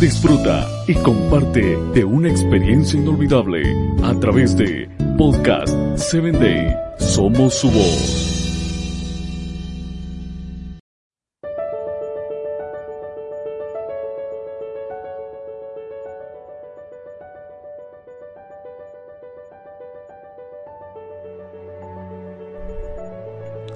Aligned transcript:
Disfruta 0.00 0.68
y 0.86 0.94
comparte 0.94 1.76
de 1.94 2.04
una 2.04 2.28
experiencia 2.28 2.98
inolvidable 2.98 3.62
a 4.02 4.14
través 4.20 4.56
de 4.56 4.88
Podcast 5.16 5.74
7 5.96 6.32
Day. 6.32 6.76
Somos 6.98 7.54
su 7.54 7.70
voz. 7.70 8.34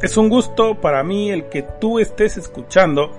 Es 0.02 0.16
un 0.16 0.28
gusto 0.28 0.80
para 0.80 1.02
mí 1.02 1.30
el 1.30 1.48
que 1.48 1.62
tú 1.62 1.98
estés 1.98 2.36
escuchando 2.36 3.10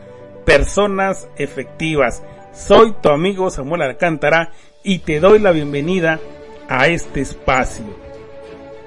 Personas 0.45 1.27
Efectivas. 1.35 2.23
Soy 2.59 2.93
tu 3.01 3.09
amigo 3.09 3.49
Samuel 3.49 3.83
Alcántara 3.83 4.51
y 4.83 4.99
te 4.99 5.21
doy 5.21 5.39
la 5.39 5.51
bienvenida 5.51 6.19
a 6.67 6.87
este 6.87 7.21
espacio. 7.21 7.85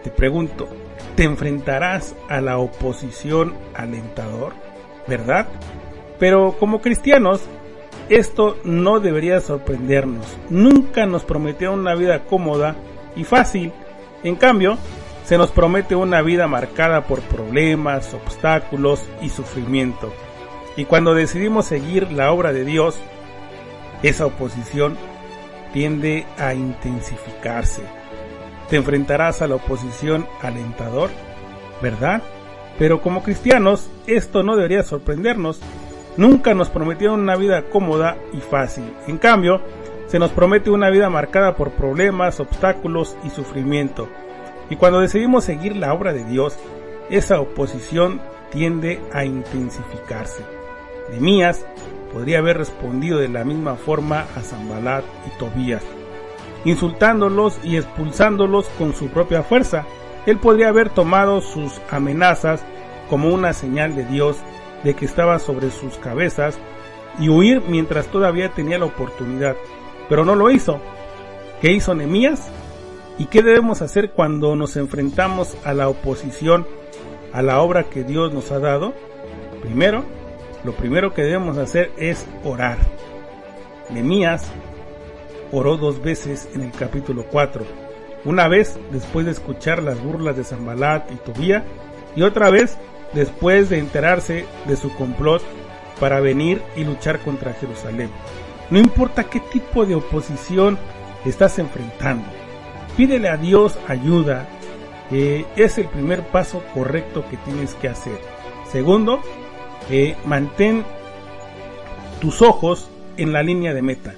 Te 0.04 0.10
pregunto, 0.10 0.68
¿te 1.16 1.24
enfrentarás 1.24 2.14
a 2.28 2.42
la 2.42 2.58
oposición 2.58 3.54
alentador? 3.74 4.52
¿Verdad? 5.08 5.48
Pero 6.18 6.54
como 6.60 6.82
cristianos, 6.82 7.40
esto 8.10 8.58
no 8.62 9.00
debería 9.00 9.40
sorprendernos. 9.40 10.26
Nunca 10.50 11.06
nos 11.06 11.24
prometió 11.24 11.72
una 11.72 11.94
vida 11.94 12.24
cómoda 12.24 12.76
y 13.16 13.24
fácil. 13.24 13.72
En 14.22 14.36
cambio, 14.36 14.76
se 15.24 15.38
nos 15.38 15.50
promete 15.50 15.96
una 15.96 16.20
vida 16.20 16.46
marcada 16.46 17.06
por 17.06 17.22
problemas, 17.22 18.12
obstáculos 18.12 19.02
y 19.22 19.30
sufrimiento. 19.30 20.12
Y 20.76 20.84
cuando 20.84 21.14
decidimos 21.14 21.64
seguir 21.64 22.12
la 22.12 22.32
obra 22.32 22.52
de 22.52 22.64
Dios, 22.64 23.00
esa 24.02 24.26
oposición 24.26 24.96
tiende 25.72 26.26
a 26.38 26.54
intensificarse. 26.54 27.82
Te 28.68 28.76
enfrentarás 28.76 29.42
a 29.42 29.48
la 29.48 29.56
oposición 29.56 30.26
alentador, 30.40 31.10
¿verdad? 31.80 32.22
Pero 32.78 33.00
como 33.00 33.22
cristianos, 33.22 33.90
esto 34.06 34.42
no 34.42 34.56
debería 34.56 34.82
sorprendernos. 34.82 35.60
Nunca 36.16 36.54
nos 36.54 36.68
prometieron 36.68 37.20
una 37.20 37.36
vida 37.36 37.62
cómoda 37.70 38.16
y 38.32 38.40
fácil. 38.40 38.84
En 39.06 39.18
cambio, 39.18 39.60
se 40.06 40.18
nos 40.18 40.30
promete 40.30 40.70
una 40.70 40.90
vida 40.90 41.08
marcada 41.08 41.56
por 41.56 41.72
problemas, 41.72 42.40
obstáculos 42.40 43.16
y 43.24 43.30
sufrimiento. 43.30 44.08
Y 44.68 44.76
cuando 44.76 45.00
decidimos 45.00 45.44
seguir 45.44 45.76
la 45.76 45.92
obra 45.92 46.12
de 46.12 46.24
Dios, 46.24 46.58
esa 47.10 47.40
oposición 47.40 48.20
tiende 48.50 49.00
a 49.12 49.24
intensificarse. 49.24 50.42
Nemías 51.10 51.64
podría 52.12 52.38
haber 52.38 52.58
respondido 52.58 53.18
de 53.18 53.28
la 53.28 53.44
misma 53.44 53.76
forma 53.76 54.26
a 54.36 54.40
Zambalat 54.40 55.04
y 55.26 55.38
Tobías, 55.38 55.82
insultándolos 56.64 57.58
y 57.64 57.76
expulsándolos 57.76 58.68
con 58.78 58.94
su 58.94 59.08
propia 59.08 59.42
fuerza. 59.42 59.84
Él 60.26 60.38
podría 60.38 60.68
haber 60.68 60.90
tomado 60.90 61.40
sus 61.40 61.80
amenazas 61.90 62.64
como 63.08 63.28
una 63.28 63.52
señal 63.52 63.96
de 63.96 64.04
Dios 64.04 64.36
de 64.84 64.94
que 64.94 65.04
estaba 65.04 65.38
sobre 65.38 65.70
sus 65.70 65.96
cabezas 65.96 66.58
y 67.18 67.28
huir 67.28 67.62
mientras 67.68 68.06
todavía 68.06 68.50
tenía 68.50 68.78
la 68.78 68.86
oportunidad, 68.86 69.56
pero 70.08 70.24
no 70.24 70.34
lo 70.34 70.50
hizo. 70.50 70.80
¿Qué 71.60 71.72
hizo 71.72 71.94
Nemías? 71.94 72.50
¿Y 73.18 73.26
qué 73.26 73.42
debemos 73.42 73.82
hacer 73.82 74.10
cuando 74.10 74.56
nos 74.56 74.76
enfrentamos 74.76 75.56
a 75.64 75.74
la 75.74 75.88
oposición 75.88 76.66
a 77.32 77.42
la 77.42 77.60
obra 77.60 77.84
que 77.84 78.04
Dios 78.04 78.32
nos 78.32 78.50
ha 78.50 78.58
dado? 78.58 78.94
Primero, 79.62 80.04
lo 80.64 80.72
primero 80.72 81.12
que 81.14 81.22
debemos 81.22 81.58
hacer 81.58 81.92
es 81.96 82.26
orar. 82.44 82.78
Nemías 83.90 84.50
oró 85.50 85.76
dos 85.76 86.02
veces 86.02 86.48
en 86.54 86.62
el 86.62 86.72
capítulo 86.72 87.24
4. 87.30 87.64
Una 88.24 88.48
vez 88.48 88.78
después 88.90 89.26
de 89.26 89.32
escuchar 89.32 89.82
las 89.82 90.00
burlas 90.02 90.36
de 90.36 90.44
Zambalat 90.44 91.10
y 91.10 91.16
Tobía 91.16 91.64
y 92.14 92.22
otra 92.22 92.50
vez 92.50 92.78
después 93.12 93.68
de 93.68 93.78
enterarse 93.78 94.46
de 94.66 94.76
su 94.76 94.94
complot 94.94 95.42
para 96.00 96.20
venir 96.20 96.62
y 96.76 96.84
luchar 96.84 97.18
contra 97.20 97.52
Jerusalén. 97.54 98.10
No 98.70 98.78
importa 98.78 99.24
qué 99.24 99.40
tipo 99.40 99.84
de 99.84 99.96
oposición 99.96 100.78
estás 101.24 101.58
enfrentando 101.58 102.26
Pídele 102.96 103.28
a 103.28 103.36
Dios 103.36 103.78
ayuda. 103.88 104.46
es 105.10 105.78
el 105.78 105.88
primer 105.88 106.22
paso 106.28 106.62
correcto 106.74 107.24
que 107.28 107.36
tienes 107.38 107.74
que 107.74 107.88
hacer. 107.88 108.18
Segundo, 108.70 109.20
eh, 109.90 110.16
mantén 110.24 110.84
tus 112.20 112.42
ojos 112.42 112.88
en 113.16 113.32
la 113.32 113.42
línea 113.42 113.74
de 113.74 113.82
meta. 113.82 114.14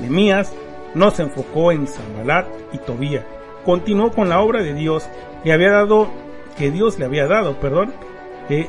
Nemías 0.00 0.52
no 0.94 1.10
se 1.10 1.22
enfocó 1.22 1.72
en 1.72 1.86
Zambalat 1.86 2.46
y 2.72 2.78
Tobía. 2.78 3.26
Continuó 3.64 4.10
con 4.12 4.28
la 4.28 4.40
obra 4.40 4.62
de 4.62 4.74
Dios 4.74 5.08
le 5.44 5.52
había 5.52 5.70
dado, 5.70 6.08
que 6.56 6.70
Dios 6.70 6.98
le 6.98 7.04
había 7.04 7.26
dado, 7.26 7.58
perdón. 7.60 7.92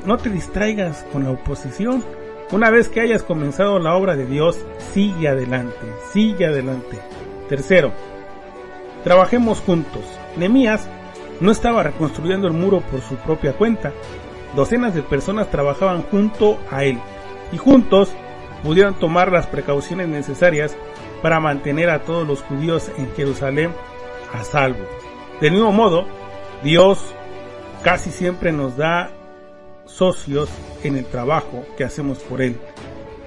no 0.06 0.18
te 0.18 0.30
distraigas 0.30 1.06
con 1.12 1.24
la 1.24 1.32
oposición. 1.32 2.04
Una 2.52 2.70
vez 2.70 2.90
que 2.90 3.02
hayas 3.02 3.24
comenzado 3.24 3.80
la 3.80 3.96
obra 3.96 4.16
de 4.16 4.26
Dios, 4.26 4.58
sigue 4.94 5.28
adelante, 5.28 5.86
sigue 6.12 6.46
adelante. 6.46 7.00
Tercero, 7.50 7.92
Trabajemos 9.06 9.62
juntos. 9.62 10.02
Nemías 10.36 10.88
no 11.40 11.52
estaba 11.52 11.84
reconstruyendo 11.84 12.48
el 12.48 12.54
muro 12.54 12.82
por 12.90 13.02
su 13.02 13.16
propia 13.18 13.54
cuenta. 13.54 13.94
Docenas 14.56 14.94
de 14.94 15.02
personas 15.02 15.50
trabajaban 15.50 16.04
junto 16.04 16.58
a 16.72 16.84
él 16.84 17.00
y 17.52 17.58
juntos 17.58 18.14
pudieron 18.64 18.96
tomar 18.96 19.32
las 19.32 19.48
precauciones 19.48 20.08
necesarias 20.08 20.76
para 21.22 21.40
mantener 21.40 21.90
a 21.90 22.04
todos 22.04 22.28
los 22.28 22.42
judíos 22.42 22.92
en 22.98 23.12
Jerusalén 23.16 23.72
a 24.34 24.44
salvo. 24.44 24.86
Del 25.42 25.54
mismo 25.54 25.72
modo, 25.72 26.06
Dios 26.64 27.00
casi 27.84 28.12
siempre 28.12 28.52
nos 28.52 28.78
da 28.78 29.12
socios 29.86 30.50
en 30.84 30.98
el 30.98 31.06
trabajo 31.06 31.66
que 31.78 31.84
hacemos 31.84 32.20
por 32.20 32.42
Él. 32.42 32.58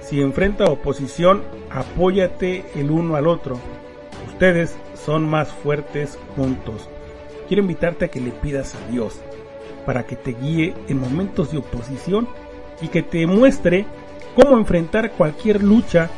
Si 0.01 0.21
enfrenta 0.21 0.65
oposición, 0.65 1.43
apóyate 1.69 2.65
el 2.75 2.91
uno 2.91 3.15
al 3.15 3.27
otro. 3.27 3.59
Ustedes 4.27 4.75
son 4.95 5.29
más 5.29 5.49
fuertes 5.49 6.17
juntos. 6.35 6.89
Quiero 7.47 7.61
invitarte 7.61 8.05
a 8.05 8.07
que 8.09 8.19
le 8.19 8.31
pidas 8.31 8.75
a 8.75 8.91
Dios 8.91 9.19
para 9.89 10.05
que 10.05 10.15
te 10.15 10.33
guíe 10.33 10.75
en 10.87 10.99
momentos 10.99 11.51
de 11.51 11.57
oposición 11.57 12.29
y 12.79 12.89
que 12.89 13.01
te 13.01 13.25
muestre 13.25 13.87
cómo 14.35 14.55
enfrentar 14.55 15.13
cualquier 15.13 15.63
lucha 15.63 16.11